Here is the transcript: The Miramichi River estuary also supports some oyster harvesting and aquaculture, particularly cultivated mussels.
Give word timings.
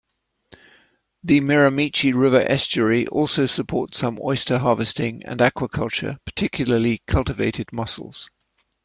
The 1.23 1.41
Miramichi 1.41 2.11
River 2.11 2.39
estuary 2.41 3.05
also 3.05 3.45
supports 3.45 3.99
some 3.99 4.17
oyster 4.23 4.57
harvesting 4.57 5.21
and 5.25 5.39
aquaculture, 5.41 6.17
particularly 6.25 7.03
cultivated 7.05 7.71
mussels. 7.71 8.31